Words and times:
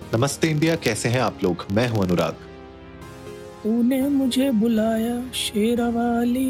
नमस्ते 0.00 0.48
इंडिया 0.48 0.74
कैसे 0.76 1.08
हैं 1.08 1.20
आप 1.20 1.42
लोग? 1.42 1.64
मैं 1.72 1.86
हूँ 1.88 2.02
अनुराग। 2.04 2.36
तूने 3.62 4.00
मुझे 4.08 4.50
बुलाया 4.50 5.30
शेरा 5.32 5.88
वाली 5.88 6.48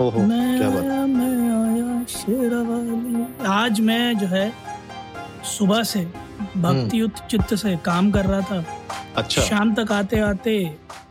ओहो 0.00 0.20
मैं 0.20 0.58
क्या 0.58 0.70
बात। 0.70 0.84
आया 0.84 1.06
मैं 1.06 1.50
आया 1.50 2.04
शेरा 2.04 2.62
वाली 2.62 3.24
आज 3.48 3.80
मैं 3.80 4.18
जो 4.18 4.26
है 4.26 4.52
सुबह 5.48 5.82
से 5.82 6.04
भक्ति 6.56 7.00
युक्त 7.00 7.22
चित्त 7.30 7.54
से 7.54 7.76
काम 7.84 8.10
कर 8.10 8.26
रहा 8.26 8.40
था। 8.40 8.64
अच्छा। 9.16 9.42
शाम 9.42 9.74
तक 9.74 9.92
आते 9.92 10.20
आते 10.20 10.58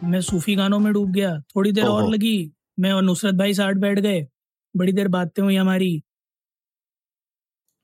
मैं 0.03 0.21
सूफी 0.21 0.55
गानों 0.55 0.79
में 0.79 0.91
डूब 0.93 1.11
गया। 1.11 1.37
थोड़ी 1.55 1.71
देर 1.71 1.85
और 1.85 2.09
लगी 2.09 2.51
मैं 2.79 2.91
और 2.91 3.03
नुसरत 3.03 3.35
भाई 3.35 3.53
साथ 3.53 3.73
बैठ 3.73 3.99
गए। 3.99 4.27
बड़ी 4.75 4.91
देर 4.91 5.07
बातें 5.07 5.43
हुई 5.43 5.55
हमारी। 5.55 5.95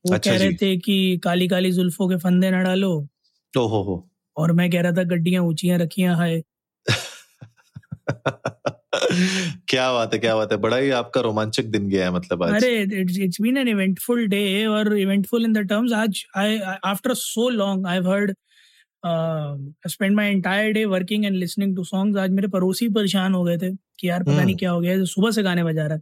वो 0.05 0.13
अच्छा 0.13 0.31
कह 0.31 0.37
रहे 0.37 0.53
थे 0.53 0.75
कि 0.77 1.17
काली 1.23 1.47
काली 1.47 1.71
जुल्फों 1.71 2.09
के 2.09 2.17
फंदे 2.17 2.51
न 2.51 2.63
डालो। 2.63 3.07
ओहो 3.57 3.83
हो। 3.83 4.09
और 4.37 4.51
मैं 4.51 4.69
कह 4.71 4.81
रहा 4.81 4.91
था 4.91 5.03
गड्डियाँ 5.03 5.43
ऊंचियाँ 5.43 5.79
रखियाँ 5.79 6.17
है 6.17 6.41
क्या 9.69 9.91
बात 9.93 10.13
है 10.13 10.19
क्या 10.19 10.35
बात 10.35 10.51
है। 10.51 10.57
बड़ा 10.57 10.77
ही 10.77 10.89
आपका 10.89 11.21
रोमांचक 11.21 11.63
दिन 11.63 11.89
गया 11.89 12.05
है 12.05 12.11
मतलब 12.11 12.43
आज। 12.43 12.53
अरे 12.53 12.81
it's 13.01 13.19
it's 13.19 13.41
been 13.41 13.57
an 13.57 13.67
eventful 13.67 14.27
day 14.27 14.65
और 14.65 14.97
इवेंटफुल 14.97 15.45
इन 15.45 15.53
द 15.53 15.67
टर्म्स 15.69 15.93
आज 15.93 16.23
I 16.37 16.57
after 16.85 17.13
so 17.13 17.49
long 17.49 17.87
I 17.87 17.95
have 17.95 18.09
heard 18.09 18.33
spend 19.87 20.15
my 20.15 20.29
entire 20.29 20.71
day 20.71 20.85
working 20.85 21.25
and 21.25 21.35
listening 21.35 21.75
to 21.75 21.83
songs 21.83 22.19
आज 22.19 22.31
मेरे 22.31 22.47
पड़ोसी 22.47 22.89
परेशान 22.89 23.33
हो 23.33 23.43
गए 23.43 23.57
थे 23.57 23.71
कि 23.99 24.09
यार 24.09 24.23
पता 24.23 24.33
नहीं 24.33 24.43
हम्म। 24.43 24.57
क्या 24.57 24.71
हो 24.71 24.81
गया 24.81 25.03
सुबह 25.05 25.31
से 25.31 25.43
गाने 25.43 25.63
बजा 25.63 25.85
रहा 25.85 25.95
है। 25.95 26.01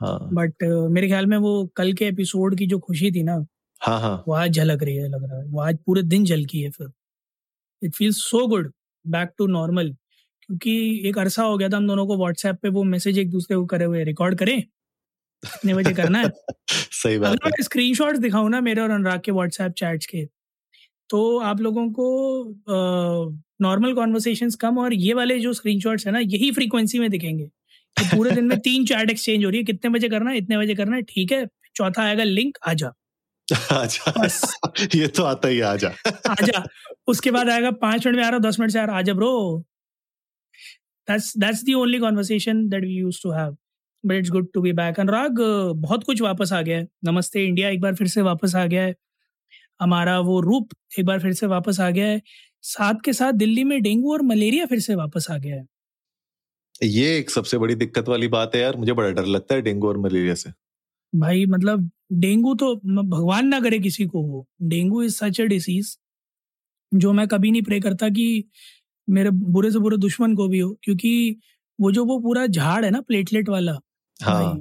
हाँ। 0.00 0.28
बट 0.32 0.54
मेरे 0.90 1.08
ख्याल 1.08 1.26
में 1.26 1.36
वो 1.38 1.66
कल 1.76 1.92
के 1.92 2.04
एपिसोड 2.04 2.58
की 2.58 2.66
जो 2.66 2.78
खुशी 2.78 3.12
थी 3.12 3.22
ना 3.22 3.46
हाँ 3.86 4.00
हाँ। 4.00 4.22
वो 4.28 4.34
आज 4.34 4.50
झलक 4.52 4.82
रही 4.82 4.96
है 4.96 5.08
लग 5.08 5.24
रहा 5.24 5.38
है। 5.38 5.44
वो 5.46 5.60
आज 5.62 5.78
पूरे 5.86 6.02
दिन 6.04 6.24
झलकी 6.24 6.60
है 6.62 6.70
फिर। 6.70 6.88
It 7.82 7.94
feels 7.96 8.18
so 8.24 8.46
good 8.48 8.72
back 9.04 9.30
to 9.38 9.46
normal 9.48 9.90
क्योंकि 10.42 10.74
एक 11.08 11.18
अरसा 11.18 11.42
हो 11.44 11.58
गया 11.58 11.68
था 11.70 11.76
हम 11.76 11.86
दोनों 11.88 12.06
को 12.06 12.16
व्हाट्सएप 12.18 12.56
पे 12.62 12.68
वो 12.70 12.84
मैसेज 12.86 13.18
एक 13.18 13.30
दूसरे 13.30 13.56
को 13.56 13.66
करे 13.66 13.84
हुए 13.84 14.04
रिकॉर्ड 14.04 14.38
करें। 14.38 14.60
कितने 15.42 15.74
बजे 15.74 15.92
करना 15.94 16.18
है? 16.18 16.30
सही 16.72 17.18
बात 17.18 17.38
है। 17.46 17.62
स्क्रीनशॉट्स 17.64 18.18
दिखाऊँ 18.20 18.50
ना 18.50 18.60
मेरे 18.62 18.80
और 18.82 18.90
अनुराग 18.90 19.20
के 19.24 19.32
व्हाट्सएप 19.32 19.72
चैट्स 19.78 20.06
के 20.06 20.24
तो 21.10 21.38
आप 21.42 21.60
लोगों 21.60 21.88
को 21.92 22.06
नॉर्मल 23.62 23.94
कॉन्वर्सेशन 23.94 24.50
कम 24.60 24.78
और 24.78 24.94
ये 24.94 25.14
वाले 25.14 25.38
जो 25.40 25.52
स्क्रीनशॉट्स 25.54 26.06
है 26.06 26.12
ना 26.12 26.20
यही 26.20 26.50
फ्रीक्वेंसी 26.52 26.98
में 26.98 27.10
दिखेंगे। 27.10 27.46
कि 27.96 28.04
पूरे 28.16 28.30
दिन 28.32 28.46
में 28.46 28.58
तीन 28.64 28.86
चैट 28.86 29.10
एक्सचेंज 29.10 29.44
हो 29.44 29.50
रही 29.50 29.60
है। 29.60 29.64
कितने 29.64 29.90
बजे 29.90 30.08
करना 30.10 30.30
है? 30.30 30.38
इतने 30.38 30.58
बजे 30.58 30.74
करना 30.74 30.96
है। 30.96 31.02
ठीक 31.04 31.32
है 31.32 31.46
चौथा 31.76 32.02
आएगा 32.04 32.24
लिंक 32.24 32.58
आजा 32.68 32.92
अच्छा। 33.70 34.12
ये 34.94 35.06
तो 35.06 35.24
आता 35.24 35.48
ही 35.48 35.60
आजा। 35.60 35.88
आजा। 36.30 36.64
उसके 37.06 37.30
बाद 37.30 37.48
आएगा 37.48 37.70
पाँच 37.70 38.06
मिनट 38.06 38.16
में 38.16 38.24
आ 38.24 38.28
रहा 38.28 38.38
दस 38.38 38.60
मिनट 38.60 38.72
से 38.72 38.78
आ 38.78 38.84
रहा 38.84 38.98
आजा 38.98 39.14
bro. 39.14 39.64
That's 41.08 41.36
that's 41.38 41.64
the 41.64 41.74
only 41.74 41.98
conversation 41.98 42.68
that 42.68 42.82
we 42.82 42.94
used 42.94 43.22
to 43.22 43.30
have 43.30 43.56
but 44.06 44.12
it's 44.12 44.30
good 44.30 44.48
to 44.54 44.60
be 44.60 44.72
back 44.72 45.00
Anurag 45.00 45.40
बहुत 45.76 46.04
कुछ 46.04 46.22
वापस 46.22 46.52
आ 46.52 46.62
गया 46.62 46.78
है। 46.78 46.88
नमस्ते 47.04 47.44
इंडिया 47.46 47.68
एक 47.68 47.80
बार 47.80 47.94
फिर 47.94 48.08
से 48.08 48.22
वापस 48.22 48.54
आ 48.54 48.66
गया 48.66 48.82
है। 48.82 48.94
हमारा 49.80 50.20
वो 50.20 50.40
रूप 50.40 50.68
एक 50.98 51.06
बार 51.06 51.20
फिर 51.20 51.32
से 51.32 51.46
वापस 51.46 51.80
आ 51.80 51.90
गया 51.90 52.06
है। 52.06 52.22
साथ 52.62 52.94
के 53.04 53.12
साथ 53.12 53.32
दिल्ली 53.32 53.64
में 53.64 53.82
डेंगू 53.82 54.12
और 54.12 54.22
मलेरिया 54.22 54.66
फिर 54.66 54.80
से 54.80 54.94
वापस 54.94 55.26
आ 55.30 55.38
गया 55.38 55.56
है। 55.56 55.66
ये 56.82 57.18
एक 57.18 57.30
सबसे 57.30 57.58
बड़ी 57.58 57.74
दिक्कत 57.74 58.08
वाली 58.08 58.28
बात 58.28 58.54
है 58.54 58.60
यार 58.60 58.76
मुझे 58.76 58.92
बड़ा 58.92 59.10
डर 59.10 59.26
लगता 59.26 59.54
है 59.54 59.62
डेंगू 59.62 59.88
और 59.88 59.98
मलेरिया 59.98 60.34
से। 60.34 60.65
भाई 61.16 61.44
मतलब 61.46 61.90
डेंगू 62.12 62.54
तो 62.54 62.74
भगवान 62.76 63.46
ना 63.46 63.60
करे 63.60 63.78
किसी 63.78 64.06
को 64.06 64.22
हो 64.22 64.46
dengue 64.62 65.02
is 65.02 65.14
such 65.14 65.40
a 65.40 65.44
disease 65.44 65.96
जो 66.92 67.12
मैं 67.12 67.26
कभी 67.28 67.50
नहीं 67.50 67.62
प्रे 67.62 67.80
करता 67.80 68.08
कि 68.08 68.26
मेरे 69.08 69.30
बुरे 69.30 69.70
से 69.70 69.78
बुरे 69.78 69.96
दुश्मन 69.96 70.34
को 70.36 70.48
भी 70.48 70.58
हो 70.58 70.72
क्योंकि 70.82 71.12
वो 71.78 71.90
जो 71.92 72.04
वो 72.04 72.18
पूरा 72.20 72.46
झाड़ 72.46 72.84
है 72.84 72.90
ना 72.90 73.00
प्लेटलेट 73.00 73.48
वाला 73.48 73.78
हाँ। 74.20 74.56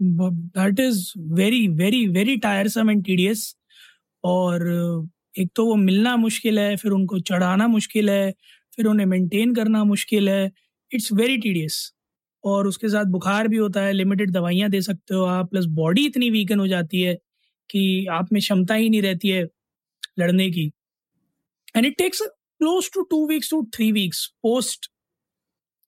That 0.00 0.80
is 0.80 1.12
very 1.34 1.66
very 1.74 2.06
very 2.08 2.36
tiresome 2.36 2.90
and 2.90 3.04
tedious 3.04 3.54
और 4.24 4.66
एक 5.38 5.50
तो 5.56 5.64
वो 5.66 5.74
मिलना 5.76 6.16
मुश्किल 6.16 6.58
है 6.58 6.76
फिर 6.76 6.92
उनको 6.92 7.18
चढ़ाना 7.20 7.66
मुश्किल 7.68 8.10
है 8.10 8.30
फिर 8.76 8.86
उन्हें 8.86 9.06
मेंटेन 9.06 9.54
करना 9.54 9.84
मुश्किल 9.84 10.28
है 10.28 10.50
इट्स 10.90 11.12
वेरी 11.12 11.36
टीडियस 11.38 11.80
और 12.48 12.66
उसके 12.66 12.88
साथ 12.88 13.04
बुखार 13.10 13.48
भी 13.48 13.56
होता 13.56 13.80
है 13.82 13.92
लिमिटेड 13.92 14.30
दवाइयाँ 14.32 14.70
दे 14.70 14.80
सकते 14.82 15.14
हो 15.14 15.24
आप 15.26 15.50
प्लस 15.50 15.64
बॉडी 15.74 16.04
इतनी 16.06 16.30
वीकन 16.30 16.60
हो 16.60 16.66
जाती 16.68 17.00
है 17.02 17.14
कि 17.70 18.06
आप 18.12 18.32
में 18.32 18.40
क्षमता 18.40 18.74
ही 18.74 18.90
नहीं 18.90 19.02
रहती 19.02 19.28
है 19.28 19.42
लड़ने 20.18 20.50
की। 20.50 20.66
And 21.76 21.86
it 21.86 21.96
takes 21.98 22.22
close 22.22 22.90
to 22.94 23.02
two 23.10 23.26
weeks 23.28 23.50
to 23.50 23.62
three 23.74 23.90
weeks 23.92 24.26
post 24.42 24.90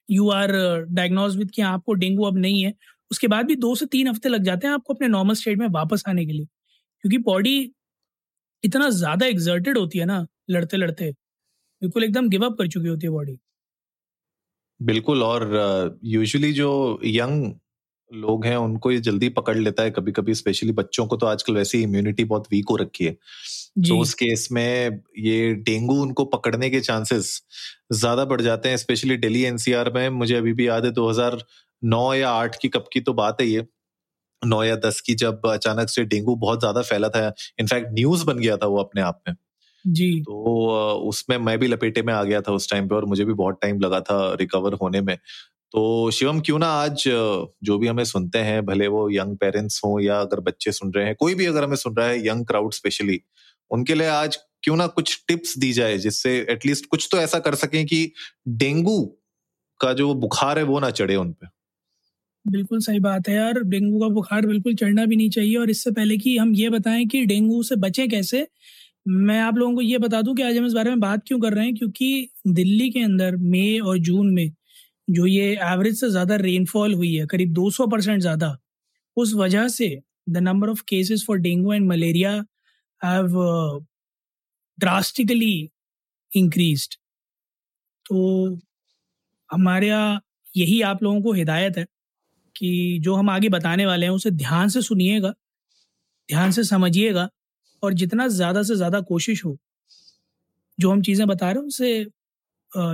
you 0.08 0.28
are 0.30 0.52
diagnose 0.90 1.36
with 1.36 1.50
कि 1.50 1.62
आपको 1.64 1.94
डेंगू 1.94 2.24
अब 2.24 2.38
नहीं 2.38 2.62
है। 2.62 2.72
उसके 3.10 3.28
बाद 3.28 3.46
भी 3.46 3.56
दो 3.58 3.74
से 3.74 3.86
तीन 3.88 4.08
हफ़्ते 4.08 4.28
लग 4.28 4.44
जाते 4.44 4.66
हैं 4.66 4.74
आपको 4.74 4.94
अपने 4.94 5.08
नॉर्मल 5.08 5.34
स्टेट 5.34 5.58
में 5.58 5.66
वापस 5.70 6.04
आने 6.08 6.26
के 6.26 6.32
लिए। 6.32 6.44
क्योंकि 6.44 7.18
बॉडी 7.20 7.72
इतना 8.64 8.88
ज़्यादा 8.90 9.26
एग्जर्टेड 9.26 9.78
होती 9.78 9.98
है 9.98 10.04
ना 10.06 10.26
लड़ते 10.50 10.76
लड़ते 10.76 11.10
बिल्कुल 11.82 12.04
एकदम 12.04 12.28
गिव 12.28 12.44
अप 12.46 12.56
कर 12.58 12.68
चुकी 12.68 12.88
होती 12.88 13.06
है 13.06 13.10
बॉडी 13.12 13.38
बिल्कुल 14.80 15.22
और 15.22 15.98
यूजुअली 16.06 16.52
जो 16.52 16.68
यंग 17.06 17.52
लोग 18.10 18.44
हैं 18.46 18.56
उनको 18.58 18.90
ये 18.92 18.98
जल्दी 19.00 19.28
पकड़ 19.30 19.56
लेता 19.56 19.82
है 19.82 19.90
कभी 19.90 20.12
कभी 20.12 20.34
स्पेशली 20.34 20.72
बच्चों 20.74 21.06
को 21.06 21.16
तो 21.16 21.26
आजकल 21.26 21.54
वैसे 21.54 21.78
ही 21.78 21.84
इम्यूनिटी 21.84 22.24
बहुत 22.26 22.46
वीक 22.52 22.68
हो 22.70 22.76
रखी 22.76 23.04
है। 23.04 23.12
जी। 23.78 23.88
तो 23.88 23.98
उस 23.98 24.14
केस 24.14 24.48
में 24.52 25.00
ये 25.20 25.52
डेंगू 25.62 25.94
उनको 26.02 26.24
पकड़ने 26.26 26.70
के 26.70 26.80
चांसेस 26.82 27.40
ज़्यादा 27.94 28.24
बढ़ 28.26 28.40
जाते 28.42 28.68
हैं 28.68 28.76
स्पेशली 28.78 29.16
दिल्ली 29.18 29.42
एनसीआर 29.44 29.92
में 29.94 30.08
मुझे 30.12 30.34
अभी 30.36 30.52
भी 30.54 30.68
याद 30.68 30.84
है 30.84 30.90
2009 30.92 32.14
या 32.14 32.30
8 32.32 32.56
की 32.56 32.68
कब 32.70 32.88
की 32.92 33.00
तो 33.02 33.12
बात 33.14 33.40
है 33.40 33.46
ये। 33.48 33.66
नौ 34.42 34.62
या 34.64 34.76
दस 34.80 35.00
की 35.02 35.14
जब 35.16 35.46
अचानक 35.48 35.90
से 35.90 36.04
डेंगू 36.06 36.36
बहुत 36.38 36.60
ज़्यादा 36.60 36.82
फैला 36.84 37.08
था 37.10 37.32
इनफैक्ट 37.60 37.88
न्यूज़ 37.94 38.24
बन 38.26 38.38
गया 38.40 38.56
था 38.58 38.66
वो 38.68 38.78
अपने 38.80 39.02
आप 39.02 39.22
में। 39.28 39.34
जी। 39.84 40.26
तो 40.26 40.98
उसमें 41.08 41.36
मैं 41.38 41.58
भी 41.58 41.66
लपेटे 41.68 42.02
में 42.02 42.12
आ 42.14 42.22
गया 42.24 42.40
था 42.40 42.52
उस 42.52 42.70
टाइम 42.70 42.88
पे 42.88 42.94
और 42.94 43.04
मुझे 43.04 43.24
भी 43.24 43.32
बहुत 43.34 43.58
टाइम 43.62 43.80
लगा 43.80 44.00
था 44.00 44.18
रिकवर 44.34 44.74
होने 44.74 45.00
में। 45.00 45.16
तो 45.74 46.10
शिवम 46.10 46.40
क्यों 46.40 46.58
ना 46.58 46.66
आज 46.74 47.04
जो 47.08 47.78
भी 47.78 47.86
हमें 47.88 48.04
सुनते 48.04 48.38
हैं 48.40 48.64
भले 48.66 48.88
वो 48.88 49.08
यंग 49.10 49.36
पेरेंट्स 49.38 49.80
हों 49.84 50.00
या 50.00 50.20
अगर 50.20 50.40
बच्चे 50.40 50.72
सुन 50.72 50.92
रहे 50.92 51.06
हैं 51.06 51.14
कोई 51.16 51.34
भी 51.34 51.46
अगर 51.46 51.64
हमें 51.64 51.76
सुन 51.76 51.96
रहा 51.96 52.08
है 52.08 52.26
यंग 52.28 52.46
क्राउड 52.46 52.72
स्पेशली 52.74 53.20
उनके 53.70 53.94
लिए 53.94 54.08
आज 54.08 54.38
क्यों 54.62 54.76
ना 54.76 54.86
कुछ 54.88 55.18
टिप्स 55.28 55.58
दी 55.58 55.72
जाए 55.72 55.98
जिससे 55.98 56.38
एटलीस्ट 56.50 56.86
कुछ 56.86 57.08
तो 57.12 57.18
ऐसा 57.18 57.38
कर 57.40 57.54
सकें 57.56 57.84
कि 57.86 58.12
डेंगू 58.48 59.00
का 59.80 59.92
जो 59.94 60.14
बुखार 60.16 60.58
है 60.58 60.64
वो 60.64 60.80
ना 60.80 60.90
चढ़े 60.92 61.16
उन 61.16 61.32
पे। 61.32 61.48
बिल्कुल 62.44 62.78
सही 62.80 62.98
बात 63.00 63.28
है 63.28 63.34
यार 63.36 63.60
डेंगू 63.64 63.98
का 64.00 64.08
बुखार 64.08 64.46
बिल्कुल 64.46 64.74
चढ़ना 64.74 65.04
भी 65.06 65.16
नहीं 65.16 65.30
चाहिए 65.30 65.56
और 65.56 65.70
इससे 65.70 65.90
पहले 65.90 66.16
कि 66.18 66.36
हम 66.36 66.54
ये 66.54 66.68
बताएँ 66.70 67.04
कि 67.06 67.24
डेंगू 67.26 67.62
से 67.62 67.76
बचे 67.76 68.06
कैसे 68.08 68.46
मैं 69.06 69.38
आप 69.40 69.56
लोगों 69.56 69.74
को 69.74 69.80
ये 69.80 69.98
बता 69.98 70.20
दूँ 70.22 70.34
कि 70.36 70.42
आज 70.42 70.56
हम 70.56 70.66
इस 70.66 70.72
बारे 70.72 70.90
में 70.90 71.00
बात 71.00 71.22
क्यों 71.26 71.38
कर 71.40 71.52
रहे 71.54 71.64
हैं? 71.64 71.74
क्योंकि 71.74 72.28
दिल्ली 72.48 72.88
के 72.90 73.00
अंदर 73.00 73.36
मई 73.36 73.78
और 73.80 73.98
जून 73.98 74.30
में 74.34 74.50
जो 75.08 75.26
ये 75.26 75.52
एवरेज 75.64 76.00
से 76.00 76.10
ज़्यादा 76.10 76.36
रेनफॉल 76.36 76.94
हुई 76.94 77.14
है, 77.14 77.26
करीब 77.26 77.52
200 77.54 77.86
परसेंट 77.88 78.20
ज़्यादा, 78.20 78.56
उस 79.16 79.34
वजह 79.34 79.68
से 79.68 79.88
the 80.30 80.38
number 80.38 80.70
of 80.70 80.82
cases 80.88 81.24
for 81.26 81.38
dengue 81.38 81.72
and 81.72 81.86
malaria 81.88 82.32
have 83.00 83.36
drastically 84.78 85.52
increased 86.32 86.94
तो 88.06 88.58
हमारे 89.50 89.88
यहाँ 89.88 90.20
यही 90.54 90.80
आप 90.82 91.02
लोगों 91.02 91.20
को 91.22 91.32
हिदायत 91.32 91.78
है 91.78 91.86
कि 92.56 92.98
जो 93.02 93.14
हम 93.14 93.30
आगे 93.30 93.48
बताने 93.48 93.86
वाले 93.86 94.06
हैं, 94.06 94.12
उसे 94.12 94.30
ध्यान 94.32 94.68
से 94.68 94.82
सुनिएगा, 94.82 95.30
ध्यान 96.28 96.50
से 96.52 96.64
समझिएगा 96.64 97.28
और 97.82 97.94
जितना 97.94 98.26
ज़्यादा 98.30 98.62
से 98.64 98.76
ज़्यादा 98.76 99.00
कोशिश 99.04 99.44
हो, 99.44 99.56
जो 100.78 100.90
हम 100.90 101.02
चीज़ें 101.02 101.26
बता 101.28 101.50
रहे 101.50 101.54
हैं 101.54 101.66
उसे 101.68 102.06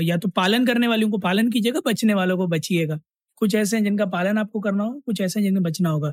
या 0.03 0.17
तो 0.19 0.29
पालन 0.31 0.67
करने 0.67 0.89
वालों 0.89 1.11
को 1.11 1.19
पालन 1.21 1.51
कीजिएगा, 1.51 1.81
बचने 1.87 2.15
वालों 2.15 2.37
को 2.39 2.47
बचिएगा। 2.49 2.99
कुछ 3.41 3.55
ऐसे 3.57 3.77
हैं 3.77 3.85
जिनका 3.85 4.07
पालन 4.09 4.39
आपको 4.39 4.61
करना 4.61 4.85
हो 4.85 5.01
कुछ 5.07 5.21
ऐसे 5.23 5.41
हैं 5.41 5.45
जिनका 5.45 5.63
बचना 5.63 5.91
होगा। 5.91 6.13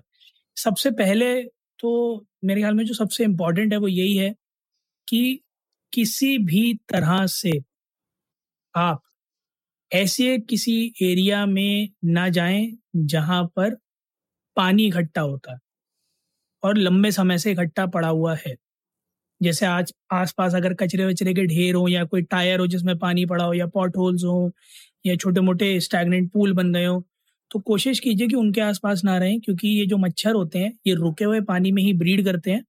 सबसे 0.58 0.92
पहले 0.94 1.34
तो 1.80 1.92
मेरे 2.46 2.62
ख्याल 2.62 2.76
में 2.76 2.86
जो 2.86 2.94
सबसे 2.96 3.24
इम्पोर्टेंट 3.26 3.74
है 3.74 3.80
वो 3.80 3.88
यही 3.90 4.18
है 4.18 4.34
कि 5.08 5.40
किसी 5.94 6.38
भी 6.46 6.74
तरह 6.90 7.26
से 7.30 7.52
आप 8.76 9.02
ऐसे 9.92 10.38
किसी 10.42 10.76
एरिया 11.04 11.46
में 11.48 11.90
ना 12.08 12.28
जाएँ 12.32 12.68
जहाँ 13.08 13.44
पर 13.56 13.76
पानी 14.58 14.88
इकट्ठा 14.88 15.22
होता 15.24 15.54
है 15.54 15.60
और 16.64 16.78
लंबे 16.78 17.12
समय 17.12 17.38
से 17.38 17.52
इकट्ठा 17.52 17.86
पड़ा 17.88 18.08
हुआ 18.10 18.36
है। 18.38 18.56
जैसे 19.44 19.66
आज 19.68 19.94
आसपास 20.14 20.56
अगर 20.56 20.74
कचरे 20.76 21.06
वचरे 21.06 21.34
के 21.34 21.46
ढेर 21.48 21.76
हो 21.76 21.88
या 21.90 22.04
कोई 22.06 22.22
टायर 22.26 22.60
हो 22.60 22.68
जिसमें 22.68 22.98
पानी 23.00 23.26
पड़ा 23.28 23.44
हो 23.46 23.54
या 23.54 23.68
पॉट 23.70 23.98
होल्स 23.98 24.24
हो 24.26 24.52
या 25.06 25.16
छोटे 25.18 25.42
मोटे 25.42 25.80
स्टैगनेंट 25.82 26.32
पूल 26.34 26.54
बन 26.54 26.74
गए 26.74 26.86
हो 26.86 27.04
तो 27.52 27.60
कोशिश 27.64 28.00
कीजिए 28.00 28.28
कि 28.28 28.36
उनके 28.36 28.62
आसपास 28.62 29.02
ना 29.06 29.18
रहें 29.18 29.40
क्योंकि 29.42 29.68
ये 29.70 29.86
जो 29.88 29.98
मच्छर 29.98 30.34
होते 30.34 30.60
हैं, 30.60 30.72
ये 30.88 30.94
रुके 30.96 31.26
हुए 31.26 31.42
पानी 31.44 31.72
में 31.72 31.82
ही 31.84 31.94
ब्रीड 31.96 32.24
करते 32.26 32.52
हैं 32.52 32.64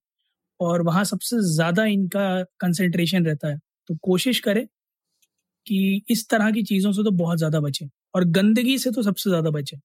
और 0.59 0.81
वहाँ 0.83 1.03
सबसे 1.05 1.37
ज़्यादा 1.47 1.85
इनका 1.87 2.27
कंसंट्रेशन 2.59 3.25
रहता 3.25 3.47
है। 3.47 3.59
तो 3.89 3.95
कोशिश 4.03 4.39
करें 4.41 4.65
कि 5.67 6.01
इस 6.09 6.27
तरह 6.29 6.51
की 6.51 6.63
चीज़ों 6.65 6.91
से 6.93 7.03
तो 7.03 7.11
बहुत 7.13 7.37
ज़्यादा 7.37 7.59
बचें 7.61 7.87
और 8.15 8.25
गंदगी 8.31 8.77
से 8.79 8.91
तो 8.91 9.03
सबसे 9.03 9.29
ज़्यादा 9.29 9.49
बचें। 9.51 9.77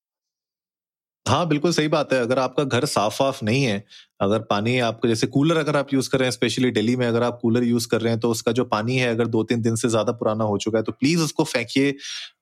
हाँ 1.27 1.47
बिल्कुल 1.49 1.73
सही 1.73 1.89
बात 1.89 2.13
है। 2.13 2.21
अगर 2.21 2.39
आपका 2.39 2.65
घर 2.67 2.85
साफ़ 2.87 3.23
वाफ 3.23 3.43
नहीं 3.43 3.63
है, 3.65 3.85
अगर 4.21 4.39
पानी 4.51 4.79
आपको 4.81 5.09
जैसे 5.09 5.27
कूलर 5.27 5.57
अगर 5.57 5.77
आप 5.77 5.93
यूज़ 5.95 6.09
कर 6.11 6.19
रहे 6.19 6.27
हैं, 6.27 6.31
स्पेशली 6.33 6.71
दिल्ली 6.71 6.95
में 6.97 7.07
अगर 7.07 7.23
आप 7.23 7.39
कूलर 7.43 7.63
यूज़ 7.65 7.87
कर 7.89 8.01
रहे 8.01 8.13
हैं 8.13 8.21
तो 8.21 8.31
उसका 8.31 8.53
जो 8.53 8.65
पानी 8.67 8.97
है, 8.97 9.09
अगर 9.11 9.27
दो 9.27 9.43
तीन 9.45 9.61
दिन 9.63 9.77
से 9.77 9.89
ज़्यादा 9.89 10.13
पुराना 10.15 10.45
हो 10.45 10.57
चुका 10.59 10.79
है 10.79 10.85
तो 10.85 10.93
प्लीज़ 10.93 11.21
उसको 11.23 11.45
फेंकिए, 11.45 11.95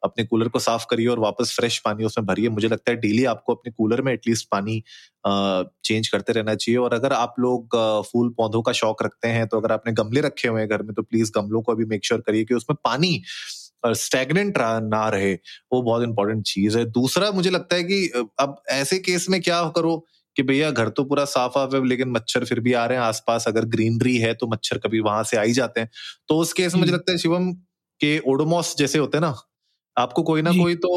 अपने 0.04 0.24
कूलर 0.24 0.48
को 0.48 0.58
साफ़ 0.58 0.86
करिए 0.90 1.06
और 1.08 1.18
वापस 1.20 1.54
फ्रेश 1.56 1.78
पानी 1.84 2.04
उसमें 2.04 2.26
भरिए। 2.26 2.48
मुझे 2.50 2.68
लगता 2.68 2.90
है 2.90 2.96
डेली 2.98 3.24
आपको 3.26 3.54
अपने 3.54 3.72
कूलर 3.72 4.02
में 4.02 4.12
एटलीस्ट 4.12 4.48
पानी 4.52 4.82
चेंज 5.26 6.08
करते 6.08 6.32
रहना 6.32 6.54
चाहिए। 6.54 6.78
और 6.78 6.94
अगर 6.94 7.12
आप 7.12 7.34
लोग 7.40 7.76
फूल 8.06 8.28
पौधों 8.38 8.62
का 8.62 8.72
शौक 8.74 9.02
रखते 9.02 9.28
हैं 9.28 9.46
तो 9.48 9.60
अगर 9.60 9.72
आपने 9.72 9.92
गमले 9.94 10.20
रखे 10.20 10.48
हुए 10.48 10.60
हैं 10.60 10.68
घर 10.70 10.82
में 10.82 10.94
तो 10.94 11.02
प्लीज़ 11.02 11.32
गमलों 11.34 11.62
को 11.62 11.74
भी 11.74 11.84
मेक 11.86 12.04
श्योर 12.04 12.20
करिए 12.20 12.44
कि 12.44 12.54
उसमें 12.54 12.76
पानी 12.84 13.20
स्टेगनेंट 13.84 14.58
ना 14.84 15.08
रहे 15.08 15.32
वो 15.72 15.82
बहुत 15.82 16.02
इंपॉर्टेंट 16.04 16.44
चीज़ 16.46 16.78
है। 16.78 16.84
दूसरा 16.86 17.30
मुझे 17.32 17.50
लगता 17.50 17.76
है 17.76 17.82
कि 17.84 18.06
अब 18.40 18.56
ऐसे 18.70 18.98
केस 19.00 19.26
में 19.30 19.40
क्या 19.42 19.62
करो 19.76 19.96
कि 20.36 20.42
भैया 20.42 20.70
घर 20.70 20.88
तो 20.88 21.04
पूरा 21.04 21.24
साफ़ 21.26 21.58
आफ 21.58 21.74
है 21.74 21.84
लेकिन 21.86 22.10
मच्छर 22.10 22.44
फिर 22.44 22.60
भी 22.60 22.72
आ 22.74 22.84
रहे 22.86 22.98
हैं। 22.98 23.04
आसपास 23.04 23.44
अगर 23.48 23.64
ग्रीनरी 23.66 24.16
है 24.18 24.32
तो 24.34 24.46
मच्छर 24.48 24.78
कभी 24.78 25.00
वहाँ 25.00 25.22
से 25.24 25.36
आ 25.36 25.42
ही 25.42 25.52
जाते 25.52 25.80
हैं। 25.80 25.90
तो 26.28 26.38
उस 26.38 26.52
केस 26.52 26.74
में 26.74 26.80
मुझे 26.80 26.92
लगता 26.92 27.12
है 27.12 27.18
शिवम 27.18 27.52
के 28.00 28.18
ओडोमोस 28.28 28.74
जैसे 28.78 28.98
होते 28.98 29.18
हैं 29.18 29.22
ना 29.22 29.34
आपको 29.98 30.22
कोई 30.22 30.42
ना 30.42 30.52
कोई 30.52 30.74
तो 30.76 30.90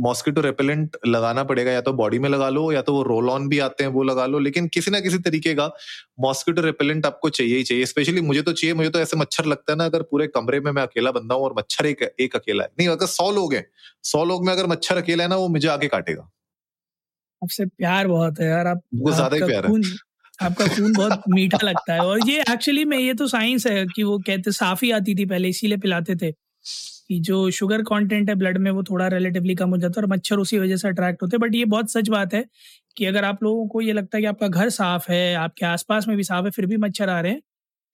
मॉस्किटो 0.00 0.40
रेपेलेंट 0.40 0.96
लगाना 1.06 1.44
पड़ेगा 1.44 1.72
या 1.72 1.80
तो 1.80 1.92
बॉडी 1.92 2.18
में 2.18 2.28
लगा 2.28 2.48
लो 2.48 2.70
या 2.72 2.82
तो 2.82 2.92
वो 2.94 3.02
रोल 3.02 3.30
ऑन 3.30 3.48
भी 3.48 3.58
आते 3.58 3.84
हैं 3.84 3.90
वो 3.90 4.02
लगा 4.02 4.26
लो 4.26 4.38
लेकिन 4.38 4.68
किसी 4.68 4.90
ना 4.90 5.00
किसी 5.00 5.18
तरीके 5.20 5.54
का 5.54 5.70
मॉस्किटो 6.20 6.62
रेपेलेंट 6.62 7.06
आपको 7.06 7.28
चाहिए 7.30 7.56
ही 7.56 7.62
चाहिए 7.64 7.86
स्पेशली 7.86 8.20
मुझे 8.22 8.42
तो 8.42 8.52
चाहिए 8.52 8.74
मुझे 8.74 8.90
तो 8.90 9.00
ऐसे 9.00 9.16
मच्छर 9.16 9.44
लगता 9.46 9.72
है 9.72 9.78
ना 9.78 9.84
अगर 9.84 10.02
पूरे 10.04 10.26
कमरे 10.28 10.60
में 10.60 10.70
मैं 10.72 10.82
अकेला 10.82 11.10
बंदा 11.12 11.34
हूँ 11.34 11.44
और 11.44 11.54
मच्छर 11.58 11.86
एक 11.86 12.02
एक 12.20 12.36
अकेला 12.36 12.64
है। 12.64 12.70
नहीं 12.78 12.88
अगर 12.88 13.06
सौ 13.08 13.30
लोग 13.32 13.54
हैं 13.54 13.64
सौ 14.04 14.24
लोग 14.24 14.46
में 14.46 14.52
अगर 14.52 14.66
मच्छर 14.66 14.96
अकेला 14.96 15.24
है 15.24 15.30
ना 15.30 15.36
वो 15.36 15.48
मुझे 15.50 15.68
आके 15.68 15.88
काटेगा। 15.88 16.28
आपसे 17.42 17.64
प्यार 17.68 18.06
बहुत 18.08 18.40
है 18.40 18.46
यार 18.46 18.66
आप 18.66 18.80
वो 18.96 19.12
ज़्यादा 19.12 19.36
ही 19.36 19.42
प्यार 19.42 19.66
है। 19.66 19.72
आपका 20.38 20.66
खून 20.68 20.94
बहुत 20.94 21.18
मीठा 21.30 21.58
लगता 21.64 21.94
है 21.94 22.02
और 22.02 22.20
ये 22.20 22.40
एक्चुअली 22.44 22.84
में 22.84 22.96
ये 22.98 23.14
तो 23.14 23.26
साइंस 23.28 23.66
है 23.66 23.86
कि 23.88 24.02
वो 24.04 24.18
कहते 24.20 24.52
साफी 24.52 24.90
आती 24.92 25.14
थी 25.14 25.24
पहले 25.26 25.48
इसीलिए 25.48 25.78
पिलाते 25.78 26.16
थे। 26.16 26.32
कि 27.08 27.18
जो 27.20 27.50
शुगर 27.52 27.82
कंटेंट 27.84 28.28
है 28.28 28.34
ब्लड 28.36 28.58
में 28.58 28.70
वो 28.70 28.82
थोड़ा 28.82 29.06
रिलेटिवली 29.08 29.54
कम 29.54 29.70
हो 29.70 29.76
जाता 29.78 30.00
है 30.00 30.04
और 30.04 30.10
मच्छर 30.10 30.38
उसी 30.38 30.58
वजह 30.58 30.76
से 30.76 30.88
अट्रैक्ट 30.88 31.22
होते 31.22 31.36
हैं। 31.36 31.40
बट 31.40 31.54
ये 31.54 31.64
बहुत 31.66 31.90
सच 31.92 32.08
बात 32.08 32.34
है 32.34 32.44
कि 32.96 33.04
अगर 33.06 33.24
आप 33.24 33.42
लोगों 33.42 33.66
को 33.68 33.80
ये 33.80 33.92
लगता 33.92 34.16
है 34.18 34.22
कि 34.22 34.26
आपका 34.26 34.48
घर 34.48 34.68
साफ़ 34.70 35.10
है, 35.12 35.34
आपके 35.36 35.66
आसपास 35.66 36.08
में 36.08 36.16
भी 36.16 36.22
साफ़ 36.24 36.44
है, 36.44 36.50
फिर 36.50 36.66
भी 36.66 36.76
मच्छर 36.78 37.08
आ 37.10 37.20
रहे 37.20 37.32
हैं 37.32 37.40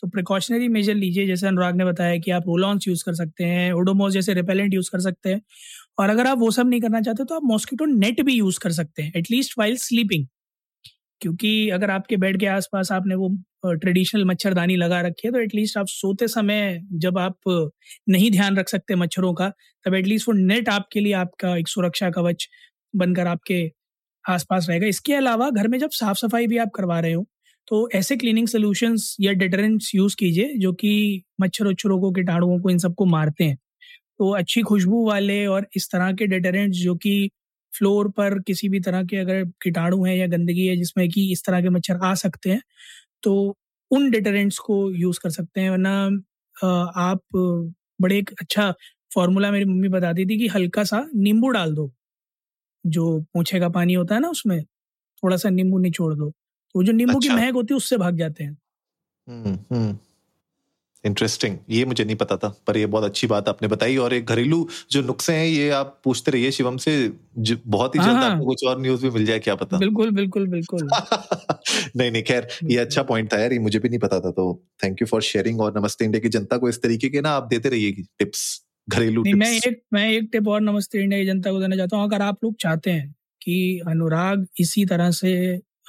तो 0.03 0.09
प्रिकॉशनरी 0.09 0.69
मेजर 0.71 0.95
लीजिए। 0.95 1.27
जैसे 1.27 1.47
अनुराग 1.49 1.77
ने 1.77 1.85
बताया 1.85 2.19
कि 2.19 2.31
आप 2.33 2.45
रोलॉन्स 2.49 2.89
यूज़ 2.89 3.05
कर 3.07 3.15
सकते 3.15 3.45
हैं 3.45 3.73
ओडोमोस 3.73 4.13
जैसे 4.13 4.35
रिपेलेंट 4.35 4.75
यूज़ 4.75 4.91
कर 4.93 5.01
सकते 5.01 5.31
हैं। 5.31 5.41
और 5.99 6.11
अगर 6.11 6.27
आप 6.27 6.39
वो 6.39 6.51
सब 6.53 6.69
नहीं 6.69 6.81
करना 6.81 7.01
चाहते 7.03 7.25
तो 7.25 7.35
आप 7.35 7.45
मॉस्किटो 7.47 7.85
नेट 7.89 8.23
भी 8.23 8.35
यूज़ 8.35 8.59
कर 8.61 8.73
सकते 8.73 9.03
हैं 9.03 9.13
एटलीस्ट 9.17 9.55
वाइल 9.59 9.77
स्लीपिंग 9.79 10.27
क्योंकि 11.25 11.71
अगर 11.71 11.91
आपके 11.91 12.17
बेड 12.19 12.41
के 12.41 12.47
आसपास 12.49 12.93
आपने 12.93 13.17
वो 13.17 13.29
ट्रेडिशनल 13.67 14.25
मच्छरदानी 14.27 14.77
लगा 14.79 15.01
रखी 15.03 15.29
है 15.29 15.33
तो 15.33 15.41
एटलीस्ट 15.41 15.79
आप 15.79 15.87
सोते 15.91 16.29
समय 16.31 16.81
जब 16.97 17.19
आप 17.19 17.37
नहीं 18.09 18.31
ध्यान 18.33 18.57
रख 18.59 18.69
सकते 18.71 18.95
मच्छरों 18.97 19.35
का, 19.35 19.49
तब 19.87 19.95
एटलीस्ट 19.95 20.29
वो 20.29 20.35
नेट 20.37 20.69
आपके 20.71 21.01
लिए 21.01 21.13
आपका 21.17 21.57
एक 21.59 21.69
सुरक्षा 21.69 22.11
कवच 22.13 22.49
बनकर 22.95 23.27
आपके 23.29 23.63
आसपास 24.25 24.69
रहेगा। 24.71 24.87
इसके 24.89 25.15
अलावा 25.15 25.51
घर 25.53 25.69
में 25.69 25.79
जब 25.81 25.91
साफ़ 25.93 26.19
सफ़ाई 26.19 26.47
भी 26.49 26.59
आप 26.59 26.71
करवा 26.77 27.01
रहे 27.01 27.13
हो 27.15 27.27
तो 27.69 27.89
ऐसे 27.95 28.17
क्लीनिंग 28.17 28.49
सोल्यूशंस 28.49 29.17
या 29.21 29.33
डिटरेंट्स 29.35 29.91
यूज़ 29.95 30.17
कीजिए, 30.19 30.55
जो 30.57 30.73
कि 30.75 31.23
मच्छर 31.41 31.67
उच्छरों 31.67 32.01
को 32.01 32.11
कीटाणुओं 32.13 32.59
को 32.61 32.71
इन 32.71 32.79
सबको 32.81 33.07
मारते 33.07 33.45
हैं। 33.45 33.57
तो 34.19 34.31
अच्छी 34.37 34.63
खुशबू 34.65 35.07
वाले 35.09 35.47
और 35.49 35.67
इस 35.77 35.89
तरह 35.93 36.13
के 36.15 36.27
डिटरेंट्स 36.29 36.79
जो 36.79 36.95
कि 36.97 37.31
फ्लोर 37.75 38.09
पर 38.11 38.39
किसी 38.43 38.69
भी 38.69 38.81
तरह 38.81 39.05
के 39.05 39.17
अगर 39.17 39.45
कीटाणु 39.63 40.05
है 40.05 40.17
या 40.19 40.27
गंदगी 40.29 40.67
है 40.67 40.77
जिसमें 40.77 41.09
कि 41.11 41.31
इस 41.33 41.45
तरह 41.47 41.63
के 41.63 41.69
मच्छर 41.71 41.97
आ 42.05 42.15
सकते 42.17 42.51
हैं 42.51 42.63
तो 43.23 43.35
उन 43.91 44.11
डिटरेंट्स 44.11 44.59
को 44.61 44.77
यूज़ 44.93 45.21
कर 45.23 45.31
सकते 45.31 45.61
हैं। 45.61 45.71
वरना 45.71 45.93
आप 47.03 47.21
बड़े 48.03 48.19
एक 48.19 48.31
अच्छा 48.41 48.71
फॉर्मूला 49.15 49.51
मेरी 49.53 49.65
मम्मी 49.65 49.89
बताती 49.91 50.27
थी 50.27 50.39
कि 50.39 50.49
हल्का 50.49 50.85
सा 50.85 51.05
नींबू 51.17 51.49
डाल 51.51 51.75
दो। 51.75 51.93
जो 52.85 53.21
पूछे 53.35 53.61
का 53.61 53.69
पानी 53.71 53.95
होता 53.95 54.15
है 54.15 54.21
ना 54.21 54.29
उसमें 54.31 54.63
थोड़ा 54.65 55.37
सा 55.37 55.51
नींबू 55.51 55.79
निचोड़ 55.81 56.15
दो। 56.15 56.31
तो 56.31 56.83
जो 56.85 56.93
नींबू 56.93 57.13
अच्छा। 57.13 57.29
की 57.29 57.37
महक 57.37 57.55
होती 57.55 57.75
है 57.75 57.77
उससे 57.77 57.97
भाग 57.99 58.19
जाते 58.19 58.45
हैं। 58.45 58.57
हम्म 59.29 59.55
हम्म 59.73 59.97
इंटरेस्टिंग 61.05 61.57
ये 61.71 61.85
मुझे 61.85 62.05
नहीं 62.05 62.17
पता 62.17 62.37
था 62.37 62.49
पर 62.67 62.77
ये 62.77 62.87
बहुत 62.87 63.05
अच्छी 63.05 63.27
बात 63.27 63.49
आपने 63.49 63.69
बताई 63.69 63.97
और 63.97 64.15
एक 64.15 64.27
घरेलू 64.27 64.69
जो 64.91 65.03
नुस्खे 65.03 65.33
हैं 65.33 65.47
ये 65.47 65.69
आप 65.71 66.01
पूछते 66.05 66.31
रहिए 66.31 66.51
शिवम 66.51 66.77
से 66.77 66.97
बहुत 67.39 67.95
ही 67.95 68.01
जल्द 68.01 68.09
हाँ, 68.09 68.23
हाँ। 68.23 68.31
आपको 68.31 68.47
कुछ 68.47 68.65
और 68.65 68.81
न्यूज़ 68.81 69.03
भी 69.03 69.11
मिल 69.11 69.27
जाए 69.27 69.39
क्या 69.39 69.55
पता? 69.55 69.79
बिल्कुल 69.79 70.11
बिल्कुल 70.11 70.47
बिल्कुल। 70.49 70.89
नहीं 71.97 72.11
नहीं 72.11 72.23
खैर 72.23 72.49
ये 72.65 72.79
अच्छा 72.79 73.03
पॉइंट 73.03 73.33
था 73.33 73.39
यार 73.39 73.53
ये 73.53 73.59
मुझे 73.59 73.79
भी 73.79 73.89
नहीं 73.89 73.99
पता 73.99 74.21
था 74.21 74.31
तो 74.31 74.47
थैंक 74.85 75.03
यू 75.03 75.07
फॉर 75.07 75.23
शेयरिंग 75.23 75.61
और 75.61 75.79
नमस्ते 75.79 76.05
इंडिया 76.05 76.21
की 76.21 76.29
जनता 76.29 76.57
को 76.57 76.69
इस 76.69 76.83
तरीके 76.83 77.09
के 77.09 77.21
ना 77.21 77.31
आप 77.31 77.49
देते 77.51 77.69
रहिए 77.69 78.05
टिप्स 78.19 78.45
घरेलू 78.89 79.23
टिप्स 79.23 79.39
मैं 79.39 79.53
एक 79.57 79.83
मैं 79.93 80.09
एक 80.11 80.29
टिप 80.33 80.49
और 80.49 80.61
नमस्ते 80.61 81.03
इंडिया 81.03 81.21
की 81.21 81.27
जनता 81.27 81.53
को 81.53 81.61
देना 81.61 81.77
चाहता 81.77 81.97
हूँ 81.97 82.05
अगर 82.05 82.23
आप 82.23 82.45
लोग 82.45 82.55
चाहते 82.61 82.91
हैं 82.91 83.15
कि 83.43 83.81
अनुराग 83.89 84.47
इसी 84.61 84.85
तरह 84.85 85.11
से 85.11 85.35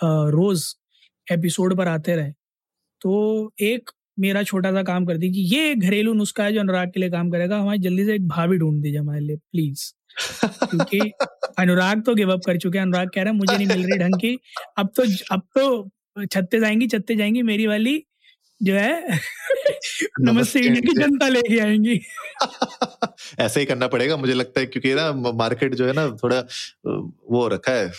रोज 0.03 0.73
एपिसोड 1.27 1.75
पर 1.77 1.87
आते 1.87 2.15
रहे 2.15 2.31
तो 3.01 3.13
एक 3.61 3.89
मेरा 4.19 4.43
छोटा 4.43 4.71
सा 4.71 4.83
काम 4.83 5.05
कर 5.05 5.17
दी 5.17 5.31
कि 5.31 5.41
ये 5.55 5.75
घरेलू 5.75 6.13
नुस्खा 6.13 6.43
है 6.43 6.53
जो 6.53 6.59
अनुराग 6.59 6.89
के 6.89 6.99
लिए 6.99 7.09
काम 7.09 7.29
करेगा 7.29 7.59
हमारी 7.59 7.79
जल्दी 7.79 8.05
से 8.05 8.15
एक 8.15 8.27
भाभी 8.27 8.57
ढूंढ 8.57 8.81
दीजिए 8.81 8.99
हमारे 8.99 9.19
लिए 9.19 9.35
प्लीज़ 9.35 9.91
क्योंकि 10.43 10.99
अनुराग 11.59 12.01
तो 12.01 12.15
गिव 12.15 12.31
अप 12.31 12.41
कर 12.45 12.57
चुके 12.57 12.77
हैं। 12.77 12.83
अनुराग 12.85 13.09
कह 13.15 13.21
रहे 13.23 13.31
हैं 13.33 13.37
मुझे 13.39 13.57
नहीं 13.57 13.67
मिल 13.67 13.83
रही 13.83 13.97
ढंग 13.99 14.15
की। 14.15 14.37
अब 14.77 14.89
तो 14.95 15.03
अब 15.31 15.41
तो 15.57 16.25
छत्ते 16.25 16.59
जाएँगी 16.59 16.87
छत्ते 16.87 17.15
जाएँगी 17.15 17.41
मेरी 17.41 17.67
वाली 17.67 18.03
जो 18.63 18.75
है 18.75 19.19
नमस्ते 20.21 20.59
इंडिया 20.59 20.81
की 20.81 21.01
जनता 21.01 21.27
लेके 21.27 21.59
आएँगी। 21.59 22.01
ऐसे 23.39 23.59
ही 23.59 23.65
करना 23.65 23.87
पड़ेगा 23.87 24.17
मुझे 24.17 24.33
लगता 24.33 24.59
है 24.59 24.65
क्योंकि 24.65 24.93
ना 24.93 25.11
मार्केट 25.33 25.75
जो 25.75 25.87
है 25.87 25.93
ना 25.93 26.07
थोड़ा 26.23 26.39
वो 27.31 27.47
रखा 27.47 27.71
है। 27.71 27.91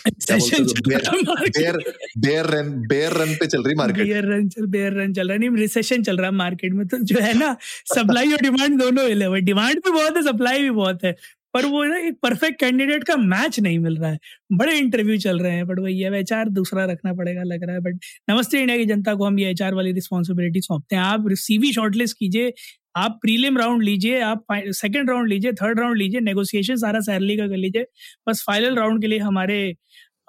Bear 1.49 1.77
bear 2.17 2.45
run 2.45 2.71
bear 2.87 3.13
run 3.13 3.35
पे 3.35 3.47
चल 3.47 3.63
रही 3.63 3.75
मार्केट 3.75 4.05
बेयर 4.05 4.25
रन 4.25 4.49
चल 4.49 4.65
बेयर 4.65 4.93
रन 4.93 5.13
चल 5.13 5.29
रहा 5.29 5.37
नहीं 5.37 5.49
रिसेशन 5.57 6.03
चल 6.03 6.17
रहा 6.17 6.25
है 6.25 6.33
मार्केट 6.33 6.73
में 6.73 6.87
तो 6.87 6.97
जो 6.97 7.19
है 7.19 7.37
ना 7.39 7.57
सप्लाई 7.95 8.31
और 8.31 8.41
डिमांड 8.41 8.79
दोनों 8.79 9.43
डिमांड 9.45 9.75
भी 9.75 9.91
बहुत 9.91 10.17
है 10.17 10.23
सप्लाई 10.23 10.61
भी 10.61 10.69
बहुत 10.69 11.03
है। 11.03 11.15
पर 11.57 11.65
वो 11.65 11.83
ना 11.83 11.97
एक 11.97 12.13
परफेक्ट 12.23 12.59
कैंडिडेट 12.59 13.03
का 13.03 13.15
मैच 13.15 13.59
नहीं 13.59 13.79
मिल 13.79 13.97
रहा 13.97 14.11
है। 14.11 14.17
बड़े 14.51 14.77
इंटरव्यू 14.77 15.17
चल 15.17 15.39
रहे 15.39 15.51
हैं 15.51 15.67
बट 15.67 15.79
वही 15.79 15.99
है 15.99 16.19
एच 16.19 16.33
दूसरा 16.33 16.85
रखना 16.85 17.13
पड़ेगा 17.13 17.43
लग 17.43 17.63
रहा 17.63 17.75
है। 17.75 17.81
बट 17.81 17.99
नमस्ते 18.29 18.59
इंडिया 18.59 18.77
की 18.77 18.85
जनता 18.85 19.15
को 19.15 19.25
हम 19.25 19.39
ये 19.39 19.49
एच 19.51 19.61
वाली 19.61 19.91
रिस्पॉन्सिबिलिटी 19.91 20.61
सौंपते 20.61 20.95
हैं। 20.95 21.03
आप 21.03 21.25
सीवी 21.31 21.73
शॉर्टलिस्ट 21.73 22.17
कीजिए 22.19 22.53
आप 22.95 23.19
प्रीलिम 23.21 23.57
राउंड 23.57 23.83
लीजिए 23.83 24.19
आप 24.19 24.45
सेकंड 24.53 25.09
राउंड 25.09 25.29
लीजिए 25.29 25.51
थर्ड 25.53 25.79
राउंड 25.79 25.97
लीजिए 25.97 26.19
नेगोशिएशन 26.19 26.75
सारा 26.75 26.99
सैलरी 26.99 27.37
का 27.37 27.47
कर 27.47 27.57
लीजिए। 27.57 27.85
बस 28.29 28.43
फाइनल 28.47 28.75
राउंड 28.75 29.01
के 29.01 29.07
लिए 29.07 29.19
हमारे 29.19 29.75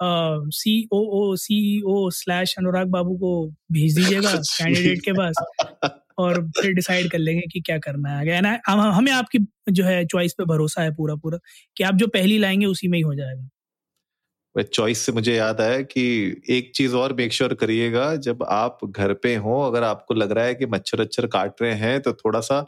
सी 0.03 0.87
ओ 0.91 0.99
ओ 1.19 1.35
सी 1.35 1.81
ओ 1.81 2.09
स्लैश 2.09 2.55
अनुराग 2.57 2.87
बाबू 2.87 3.15
को 3.15 3.47
भेज 3.71 3.95
दीजिएगा 3.95 4.33
कैंडिडेट 4.59 5.01
के 5.05 5.11
पास। 5.11 5.43
और 6.19 6.41
फिर 6.61 6.73
डिसाइड 6.73 7.11
कर 7.11 7.17
लेंगे 7.19 7.41
कि 7.53 7.61
क्या 7.61 7.77
करना 7.79 8.09
है 8.11 8.19
आगे। 8.19 8.31
हमें 8.71 9.11
आपकी 9.11 9.39
जो 9.71 9.83
है 9.85 10.05
चॉइस 10.05 10.33
पे 10.33 10.45
भरोसा 10.45 10.81
है 10.81 10.95
पूरा 10.95 11.15
पूरा 11.15 11.39
कि 11.77 11.83
आप 11.83 11.95
जो 11.95 12.07
पहली 12.09 12.37
लाएँगे 12.37 12.65
उसी 12.65 12.87
में 12.87 12.97
ही 12.99 13.03
हो 13.03 13.15
जाएगा। 13.15 13.49
चॉइस 14.55 14.99
से 14.99 15.11
मुझे 15.11 15.35
याद 15.35 15.59
आया 15.61 15.81
कि 15.81 16.03
एक 16.49 16.71
चीज़ 16.75 16.95
और 16.95 17.13
मेक 17.13 17.33
श्योर 17.33 17.53
करिएगा, 17.53 18.15
जब 18.17 18.43
आप 18.43 18.79
घर 18.85 19.13
पे 19.13 19.35
हो, 19.35 19.59
अगर 19.61 19.83
आपको 19.83 20.13
लग 20.13 20.31
रहा 20.31 20.45
है 20.45 20.55
कि 20.55 20.65
मच्छर 20.65 21.01
अच्छर 21.01 21.27
काट 21.27 21.61
रहे 21.61 21.73
हैं 21.73 21.99
तो 22.01 22.13
थोड़ा 22.13 22.39
सा 22.41 22.59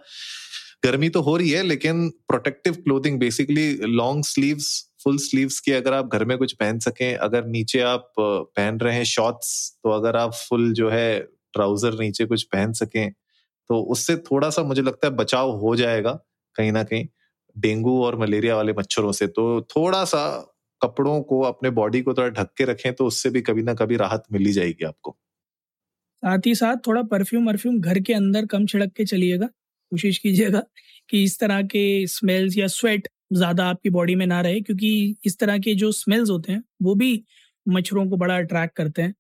गर्मी 0.86 1.10
तो 1.10 1.22
हो 1.22 1.36
रही 1.38 1.50
है, 1.50 1.64
लेकिन 1.64 2.10
protective 2.28 2.74
clothing 2.76 3.20
basically 3.20 3.72
long 3.88 4.26
sleeves 4.26 4.70
full 5.04 5.18
sleeves 5.18 5.60
की 5.60 5.72
अगर 5.72 5.94
आप 5.94 6.10
घर 6.14 6.26
में 6.26 6.38
कुछ 6.38 6.54
पहन 6.54 6.80
सकें, 6.80 7.16
अगर 7.16 7.46
नीचे 7.48 7.80
आप 7.82 8.12
पहन 8.20 8.80
रहे 8.80 8.96
हैं 8.96 9.04
शॉर्ट्स 9.06 9.72
तो 9.84 9.92
अगर 9.92 10.16
आप 10.18 10.34
फुल 10.50 10.72
जो 10.74 10.90
है 10.90 11.20
ट्राउज़र 11.54 12.00
नीचे 12.00 12.26
कुछ 12.26 12.44
पहन 12.44 12.74
सकें 12.74 13.12
तो 13.72 13.82
उससे 13.90 14.16
थोड़ा 14.24 14.50
सा 14.52 14.64
मुझे 14.66 14.82
लगता 14.82 15.08
है 15.08 15.14
बचाव 15.16 15.52
हो 15.60 15.76
जाएगा, 15.78 16.12
कहीं 16.56 16.72
ना 16.72 16.84
कहीं 16.86 17.08
डेंगू 17.56 18.02
और 18.04 18.18
मलेरिया 18.20 18.56
वाले 18.56 18.74
मच्छरों 18.76 19.12
से। 19.14 19.28
तो 19.30 19.62
थोड़ा 19.72 20.04
सा 20.06 20.24
कपड़ों 20.82 21.22
को 21.24 21.42
अपने 21.44 21.70
बॉडी 21.72 22.02
को 22.02 22.14
थोड़ा 22.14 22.30
ढक 22.34 22.50
के 22.58 22.66
रखें 22.66 22.94
तो 22.96 23.06
उससे 23.08 23.30
भी 23.30 23.42
कभी 23.44 23.64
ना 23.64 23.74
कभी 23.76 23.98
राहत 23.98 24.24
मिल 24.34 24.52
जाएगी 24.54 24.86
आपको। 24.86 25.18
साथ 26.24 26.46
ही 26.46 26.54
साथ 26.56 26.78
थोड़ा 26.88 27.02
परफ्यूम 27.04 27.46
परफ्यूम 27.48 27.80
घर 27.82 28.00
के 28.02 28.14
अंदर 28.14 28.46
कम 28.48 28.66
छिड़क 28.66 28.92
के 28.98 29.06
चलिएगा। 29.06 29.46
कोशिश 29.92 30.18
कीजिएगा 30.18 30.62
कि 31.10 31.24
इस 31.24 31.40
तरह 31.40 31.62
के 31.66 31.84
स्मेल्स 32.08 32.58
या 32.58 32.68
स्वेट 32.70 33.08
ज़्यादा 33.34 33.66
आपकी 33.66 33.90
बॉडी 33.90 34.16
में 34.16 34.26
ना 34.28 34.42
रहे, 34.42 34.60
क्योंकि 34.62 35.16
इस 35.26 35.38
तरह 35.40 35.58
के 35.60 35.74
जो 35.76 35.92
स्मेल्स 35.94 36.30
होते 36.30 36.52
हैं, 36.52 36.64
वो 36.82 36.96
भी 36.96 37.24
मच्छरों 37.66 38.06
को 38.10 38.18
बड़ा 38.18 38.38
अट्रैक्ट 38.38 38.76
करते 38.78 39.02
हैं। 39.02 39.14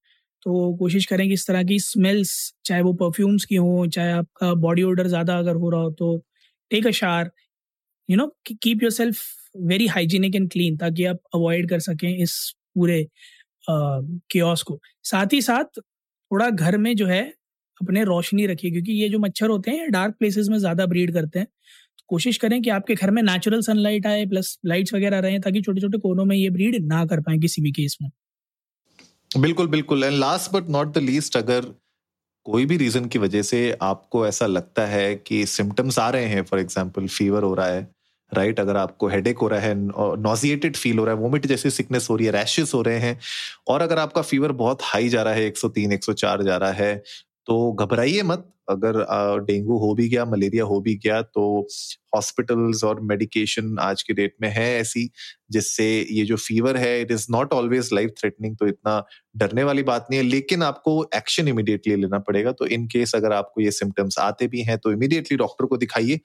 तो 0.45 0.74
कोशिश 0.77 1.05
करें 1.05 1.27
कि 1.27 1.33
इस 1.33 1.48
तरह 1.48 1.63
की 1.63 1.79
स्मेल्स 1.81 2.31
चाहे 2.65 2.81
वो 2.81 2.93
परफ्यूम्स 2.95 3.45
की 3.45 3.55
हो, 3.55 3.88
चाहे 3.88 4.12
आपका 4.13 4.53
बॉडी 4.55 4.83
ऑर्डर 4.83 5.07
ज़्यादा 5.07 5.38
अगर 5.39 5.55
हो 5.55 5.69
रहा 5.69 5.81
हो 5.81 5.91
तो 5.93 6.17
take 6.71 6.88
a 6.88 6.91
shower 6.93 7.31
you 8.10 8.17
know 8.17 8.27
keep 8.48 8.83
yourself 8.91 9.19
very 9.65 9.88
hygienic 9.89 10.36
and 10.36 10.50
clean 10.51 10.77
ताकि 10.77 11.05
आप 11.05 11.19
अवॉइड 11.36 11.69
कर 11.69 11.79
सकें 11.81 12.10
इस 12.10 12.33
पूरे 12.75 13.05
क्योस 13.67 14.63
को। 14.63 14.79
साथ 15.05 15.33
ही 15.33 15.41
साथ 15.41 15.79
थोड़ा 15.79 16.50
घर 16.50 16.77
में 16.79 16.95
जो 16.95 17.07
है 17.07 17.21
अपने 17.81 18.03
रोशनी 18.05 18.45
रखिए 18.48 18.71
क्योंकि 18.71 18.93
ये 18.93 19.10
जो 19.10 19.19
मच्छर 19.19 19.50
होते 19.50 19.71
हैं 19.71 19.89
डार्क 19.91 20.15
प्लेसेस 20.19 20.48
में 20.50 20.57
ज़्यादा 20.60 20.86
ब्रीड 20.88 21.13
करते 21.13 21.39
हैं। 21.39 21.48
तो 21.48 22.05
कोशिश 22.10 22.38
करें 22.38 22.62
कि 22.62 22.69
आपके 22.71 22.95
घर 22.95 23.12
में 23.12 23.21
नेचुरल 23.24 23.62
सनलाइट 23.63 24.07
आए 24.07 24.25
प्लस 24.27 24.57
लाइट्स 24.65 24.93
वगैरह 24.93 25.19
रहे 25.19 25.39
ताकि 25.39 25.62
छोटे 25.62 25.81
छोटे 25.81 25.98
कोनों 26.00 26.25
में 26.25 26.36
ये 26.38 26.50
ब्रीड 26.51 26.86
ना 26.88 27.05
कर 27.07 27.21
पाए 27.21 27.38
किसी 27.39 27.62
भी 27.62 27.71
केस 27.74 27.98
में। 28.01 28.10
बिल्कुल 29.39 29.67
बिल्कुल 29.67 30.03
and 30.03 30.13
last 30.13 30.51
but 30.51 30.69
not 30.69 30.88
the 30.88 30.97
least 30.97 31.38
अगर 31.38 31.65
कोई 32.45 32.65
भी 32.65 32.77
रीजन 32.77 33.05
की 33.05 33.19
वजह 33.19 33.41
से 33.41 33.77
आपको 33.81 34.27
ऐसा 34.27 34.45
लगता 34.45 34.85
है 34.85 35.15
कि 35.15 35.45
सिम्टम्स 35.45 36.00
आ 36.00 36.09
रहे 36.09 36.25
हैं 36.25 36.43
फॉर 36.43 36.59
एग्ज़ाम्पल 36.59 37.07
फीवर 37.07 37.43
हो 37.43 37.53
रहा 37.53 37.67
है 37.67 37.88
राइट 38.33 38.55
right? 38.55 38.69
अगर 38.69 38.77
आपको 38.77 39.07
हेडेक 39.07 39.38
हो 39.38 39.47
रहा 39.47 39.59
है 39.59 39.73
नॉजिएटेड 40.21 40.75
फील 40.75 41.00
हो 41.00 41.05
रहा 41.05 41.15
है 41.15 41.21
वोमिट 41.21 41.45
जैसी 41.47 41.69
सिकनेस 41.69 42.07
हो 42.09 42.15
रही 42.15 42.25
है 42.25 42.31
रैशेस 42.31 42.73
हो 42.73 42.81
रहे 42.81 42.97
हैं, 42.97 43.19
और 43.67 43.81
अगर 43.81 44.00
आपका 44.00 44.21
फीवर 44.21 44.51
बहुत 44.51 44.79
हाई 44.81 45.09
जा 45.09 45.23
रहा 45.23 45.33
है 45.33 45.53
103 45.53 45.91
104 45.91 46.41
जा 46.41 46.57
रहा 46.57 46.71
है 46.71 47.03
तो 47.48 47.71
घबराइए 47.74 48.21
मत। 48.24 48.48
अगर 48.69 48.98
डेंगू 49.45 49.77
हो 49.79 49.93
भी 49.95 50.07
गया, 50.10 50.24
मलेरिया 50.25 50.63
हो 50.65 50.79
भी 50.81 50.93
गया 50.98 51.21
तो 51.24 51.43
हॉस्पिटल्स 52.15 52.83
और 52.83 53.00
मेडिकेशन 53.03 53.75
आज 53.81 54.01
के 54.03 54.13
डेट 54.13 54.36
में 54.41 54.48
है 54.50 54.65
ऐसी, 54.79 55.10
जिससे 55.51 55.86
ये 56.12 56.24
जो 56.25 56.36
फीवर 56.38 56.77
है 56.77 57.01
it 57.01 57.12
is 57.12 57.25
not 57.31 57.53
always 57.53 57.89
life 57.93 58.12
threatening 58.19 58.55
तो 58.57 58.67
इतना 58.67 59.03
डरने 59.38 59.63
वाली 59.63 59.83
बात 59.83 60.07
नहीं 60.12 60.19
है। 60.19 60.25
लेकिन 60.25 60.63
आपको 60.63 61.03
एक्शन 61.15 61.48
इमिडिएटली 61.48 61.95
लेना 61.95 62.19
पड़ेगा 62.21 62.51
तो 62.53 62.65
इन 62.67 62.86
केस 62.88 63.15
अगर 63.15 63.33
आपको 63.33 63.62
ये 63.62 63.71
सिम्टम्स 63.71 64.19
आते 64.19 64.48
भी 64.48 64.62
हैं 64.63 64.77
तो 64.79 64.91
इमिडिएटली 64.91 65.38
डॉक्टर 65.38 65.65
को 65.65 65.77
दिखाइए। 65.77 66.19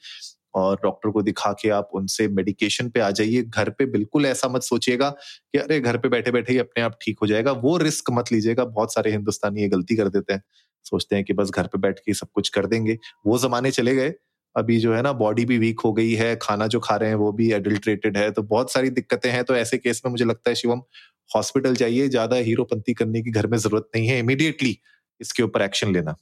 और 0.55 0.77
डॉक्टर 0.83 1.11
को 1.11 1.23
दिखा 1.23 1.53
के 1.63 1.69
आप 1.71 1.91
उनसे 1.95 2.27
मेडिकेशन 2.31 2.89
पे 2.91 3.01
आ 3.01 3.11
जाइए। 3.13 3.43
घर 3.45 3.71
पे 3.71 3.87
बिल्कुल 3.89 4.27
ऐसा 4.27 4.49
मत 4.49 4.63
सोचिएगा 4.65 5.11
कि 5.11 5.59
अरे, 5.59 5.81
घर 5.81 5.99
पे 5.99 6.09
बैठे 6.09 6.31
बैठे 6.33 6.53
ही 6.53 6.59
अपने 6.59 6.83
आप 6.85 6.99
ठीक 7.03 7.19
हो 7.23 7.27
जाएगा। 7.27 7.53
वो 7.55 7.77
रिस्क 7.79 8.11
मत 8.13 8.33
लीजिएगा। 8.33 8.65
बहुत 8.67 8.95
सारे 8.95 9.13
हिंदुस्तानी 9.13 9.63
ये 9.63 9.69
गलती 9.71 9.97
कर 9.97 10.09
देते 10.11 10.33
हैं। 10.33 10.43
सोचते 10.87 11.17
हैं 11.17 11.25
कि 11.25 11.33
बस 11.33 11.51
घर 11.51 11.67
पे 11.67 11.79
बैठ 11.79 11.99
के 11.99 12.15
सब 12.15 12.29
कुछ 12.35 12.49
कर 12.49 12.67
देंगे। 12.67 12.99
वो 13.27 13.39
जमाने 13.39 13.71
चले 13.73 13.95
गए। 13.95 14.15
अभी 14.57 14.79
जो 14.81 14.95
है 14.95 15.01
ना 15.03 15.13
बॉडी 15.15 15.45
भी 15.45 15.59
वीक 15.59 15.81
हो 15.81 15.93
गई 15.93 16.13
है, 16.13 16.35
खाना 16.37 16.67
जो 16.67 16.81
खा 16.81 16.97
रहे 16.97 17.09
हैं 17.09 17.17
वो 17.17 17.31
भी 17.33 17.51
एडल्ट्रेटेड 17.53 18.17
है 18.17 18.31
तो 18.31 18.43
बहुत 18.45 18.73
सारी 18.73 18.91
दिक्कतें 18.91 19.31
हैं। 19.31 19.43
तो 19.45 19.57
ऐसे 19.57 19.79
केस 19.79 20.03
में 20.05 20.11
मुझे 20.11 20.25
लगता 20.25 20.51
है 20.51 20.55
शिवम 20.55 20.83
हॉस्पिटल 21.31 21.75
जाइए, 21.75 22.09
ज़्यादा 22.09 22.37
हीरोपंती 22.39 22.95
करने 22.95 23.23
की 23.23 23.31
घर 23.31 23.47
में 23.47 23.59
ज़रूरत 23.59 23.89
नहीं 23.97 24.09
है 24.09 24.19
इमिडिएटली 24.19 24.79
इसके 25.21 25.43
ऊपर 25.43 25.63
एक्शन 25.63 25.93
लेना। 25.93 26.15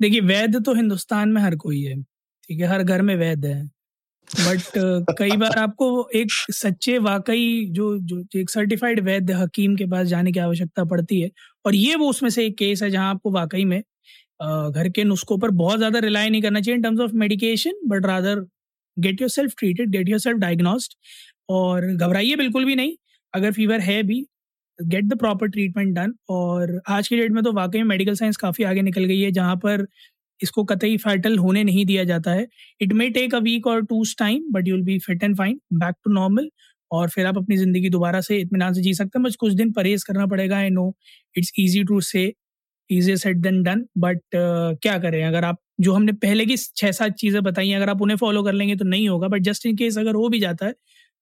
देखिए 0.00 0.20
वैद्य 0.22 0.60
तो 0.60 0.74
हिंदुस्तान 0.74 1.28
में 1.28 1.40
हर 1.42 1.56
कोई 1.56 1.82
है, 1.82 2.02
ठीक 2.02 2.60
है? 2.60 2.66
हर 2.66 2.82
घर 2.82 3.02
में 3.02 3.14
वैद्य 3.16 3.48
है। 3.48 3.70
बट 4.30 5.14
कई 5.18 5.36
बार 5.36 5.58
आपको 5.58 5.86
एक 6.16 6.30
सच्चे 6.52 6.96
वाकई 6.98 7.64
जो 7.70 7.96
जो, 7.98 8.22
एक 8.36 8.50
सर्टिफाइड 8.50 9.00
वैद्य 9.04 9.32
हकीम 9.34 9.74
के 9.76 9.86
पास 9.86 10.06
जाने 10.08 10.32
की 10.32 10.38
आवश्यकता 10.40 10.84
पड़ती 10.84 11.20
है, 11.20 11.30
और 11.64 11.74
ये 11.74 11.94
वो 11.96 12.08
उसमें 12.10 12.30
से 12.30 12.46
एक 12.46 12.56
केस 12.58 12.82
है 12.82 12.90
जहाँ 12.90 13.10
आपको 13.10 13.30
वाकई 13.32 13.64
में 13.64 13.80
घर 14.42 14.88
के 14.96 15.04
नुस्खों 15.04 15.38
पर 15.38 15.50
बहुत 15.52 15.78
ज़्यादा 15.78 15.98
रिलाई 16.00 16.30
नहीं 16.30 16.42
करना 16.42 16.60
चाहिए 16.60 16.76
in 16.76 16.82
terms 16.82 17.00
of 17.00 17.12
medication 17.16 17.80
but 17.88 18.06
rather 18.06 18.40
get 18.96 19.20
yourself 19.30 19.52
treated 19.58 19.90
get 19.90 20.08
yourself 20.20 20.38
diagnosed 20.38 20.94
और 21.50 21.86
घबराइए 21.88 22.36
बिल्कुल 22.36 22.64
भी 22.64 22.74
नहीं, 22.76 22.94
अगर 23.34 23.52
फीवर 23.52 23.80
है 23.80 24.02
भी 24.04 24.24
get 24.78 25.04
the 25.06 25.18
proper 25.18 25.48
treatment 25.48 25.94
done 25.96 26.12
और 26.30 26.80
आज 26.90 27.08
की 27.08 27.16
डेट 27.16 27.32
में 27.32 27.42
तो 27.44 27.52
वाकई 27.52 27.78
में 27.78 27.84
मेडिकल 27.88 28.14
साइंस 28.14 28.36
काफ़ी 28.36 28.64
आगे 28.64 28.82
निकल 28.82 29.04
गई 29.04 29.20
है, 29.20 29.30
जहाँ 29.32 29.56
पर 29.58 29.86
इसको 30.44 30.64
कतई 30.66 30.96
फैटल 30.98 31.38
होने 31.38 31.64
नहीं 31.64 31.84
दिया 31.86 32.04
जाता 32.04 32.32
है। 32.32 32.46
It 32.80 32.92
may 32.92 33.08
take 33.10 33.34
a 33.34 33.38
week 33.40 33.66
और 33.66 33.84
two 33.86 34.02
time 34.18 34.52
but 34.52 34.68
you'll 34.68 34.82
be 34.82 34.98
fit 35.00 35.24
and 35.24 35.36
fine 35.38 35.60
back 35.74 35.94
to 36.04 36.12
normal 36.12 36.48
और 36.90 37.08
फिर 37.10 37.26
आप 37.26 37.36
अपनी 37.38 37.56
ज़िंदगी 37.56 37.88
दोबारा 37.90 38.20
से 38.20 38.38
इतमान 38.38 38.72
से 38.74 38.82
जी 38.82 38.94
सकते 38.94 39.18
हैं। 39.18 39.24
बस 39.24 39.36
कुछ 39.36 39.52
दिन 39.54 39.72
परहेज 39.72 40.02
करना 40.04 40.26
पड़ेगा 40.26 40.56
I 40.56 40.70
know 40.70 40.92
it's 41.34 41.52
easy 41.60 41.84
to 41.84 42.00
say 42.02 42.32
easy 42.90 43.16
said 43.16 43.36
than 43.38 43.62
done 43.62 43.84
but 43.98 44.20
क्या 44.34 44.98
करें? 44.98 45.22
अगर 45.24 45.44
आप, 45.44 45.58
जो 45.80 45.92
हमने 45.92 46.12
पहले 46.14 46.46
की 46.46 46.56
छः 46.56 46.92
सात 46.92 47.12
चीज़ें 47.14 47.42
बताई 47.42 47.68
हैं, 47.68 47.76
अगर 47.76 47.90
आप 47.90 48.02
उन्हें 48.02 48.16
फॉलो 48.16 48.42
कर 48.42 48.52
लेंगे 48.52 48.76
तो 48.76 48.84
नहीं 48.86 49.08
होगा 49.08 49.28
बट 49.28 49.42
जस्ट 49.42 49.66
इन 49.66 49.76
केस 49.76 49.98
अगर 49.98 50.14
हो 50.14 50.28
भी 50.28 50.40
जाता 50.40 50.66
है 50.66 50.74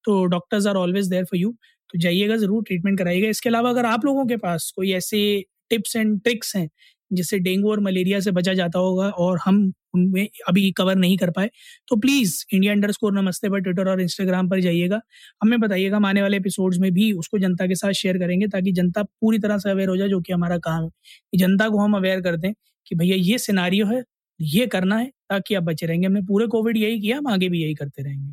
तो 0.04 0.24
doctors 0.26 0.66
are 0.66 0.76
always 0.76 1.08
there 1.08 1.24
for 1.24 1.40
you 1.40 1.50
तो 1.90 1.98
जाइएगा, 1.98 2.36
ज़रूर 2.36 2.62
ट्रीटमेंट 2.64 2.98
कराइएगा। 2.98 3.28
इसके 3.28 3.48
अलावा 3.48 3.70
अगर 3.70 3.86
आप 3.86 4.04
लोगों 4.04 4.26
के 4.26 4.36
पास 4.38 4.70
कोई 4.76 4.92
ऐसे 4.92 5.20
टिप्स 5.70 5.96
एंड 5.96 6.20
ट्रिक्स 6.22 6.54
हैं 6.56 6.68
जिससे 7.12 7.38
डेंगू 7.38 7.70
और 7.70 7.80
मलेरिया 7.80 8.20
से 8.20 8.30
बचा 8.30 8.54
जाता 8.54 8.78
होगा 8.78 9.08
और 9.08 9.38
हम 9.44 9.72
उनमें 9.94 10.28
अभी 10.48 10.70
कवर 10.70 10.96
नहीं 10.96 11.16
कर 11.18 11.30
पाए। 11.30 11.50
तो 11.88 11.96
प्लीज़ 11.96 12.34
इंडिया 12.52 12.72
अंडर 12.72 12.92
स्कोर 12.92 13.12
नमस्ते 13.12 13.48
पर 13.48 13.60
ट्विटर 13.60 13.88
और 13.88 14.00
इंस्टाग्राम 14.00 14.48
पर 14.48 14.60
जाइएगा। 14.60 15.00
हमें 15.42 15.58
बताइएगा 15.60 15.96
हम 15.96 16.06
आने 16.06 16.22
वाले 16.22 16.36
एपिसोड्स 16.36 16.78
में 16.78 16.90
भी 16.92 17.12
उसको 17.12 17.38
जनता 17.38 17.66
के 17.66 17.74
साथ 17.74 17.92
शेयर 17.92 18.18
करेंगे 18.18 18.46
ताकि 18.46 18.72
जनता 18.72 19.02
पूरी 19.02 19.38
तरह 19.38 19.58
से 19.58 19.70
अवेयर 19.70 19.88
हो 19.88 19.96
जाए 19.96 20.08
जो 20.08 20.20
कि 20.20 20.32
हमारा 20.32 20.58
काम 20.58 20.84
है। 20.84 20.90
जनता 21.34 21.68
को 21.68 21.78
हम 21.78 21.96
अवेयर 21.96 22.20
कर 22.20 22.36
दें 22.36 22.52
कि 22.86 22.94
भैया 22.94 23.16
ये 23.16 23.38
सिनारियो 23.38 23.86
है, 23.86 24.02
ये 24.40 24.66
करना 24.66 24.96
है 24.96 25.06
ताकि 25.30 25.54
आप 25.54 25.62
बचे 25.62 25.86
रहेंगे। 25.86 26.06
हमने 26.06 26.22
पूरे 26.22 26.46
कोविड 26.46 26.76
यही 26.76 27.00
किया, 27.00 27.18
हम 27.18 27.26
आगे 27.26 27.48
भी 27.48 27.62
यही 27.62 27.74
करते 27.74 28.02
रहेंगे। 28.02 28.32